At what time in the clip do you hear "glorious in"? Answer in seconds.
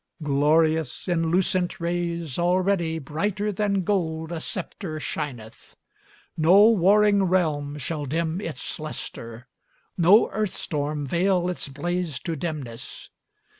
0.23-1.29